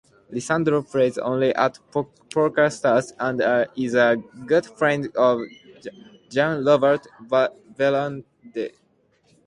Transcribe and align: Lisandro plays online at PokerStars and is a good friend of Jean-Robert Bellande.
Lisandro 0.33 0.81
plays 0.91 1.19
online 1.19 1.51
at 1.55 1.77
PokerStars 1.91 3.13
and 3.19 3.67
is 3.77 3.93
a 3.93 4.15
good 4.47 4.65
friend 4.65 5.15
of 5.15 5.41
Jean-Robert 6.27 7.05
Bellande. 7.29 8.71